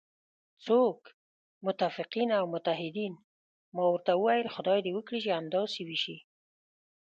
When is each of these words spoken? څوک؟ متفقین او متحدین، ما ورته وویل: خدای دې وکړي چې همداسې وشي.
څوک؟ 0.65 0.99
متفقین 1.65 2.29
او 2.39 2.45
متحدین، 2.53 3.13
ما 3.75 3.83
ورته 3.93 4.11
وویل: 4.15 4.47
خدای 4.55 4.79
دې 4.85 4.91
وکړي 4.95 5.19
چې 5.25 5.31
همداسې 5.39 5.79
وشي. 5.89 6.17